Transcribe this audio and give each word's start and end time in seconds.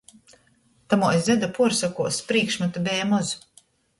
Tamuos 0.93 1.25
dzeda 1.27 1.49
puorsokuos 1.59 2.19
prīškmatu 2.31 2.83
beja 2.89 3.07
moz. 3.13 3.33